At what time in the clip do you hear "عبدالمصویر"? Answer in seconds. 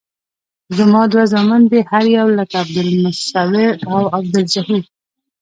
2.63-3.73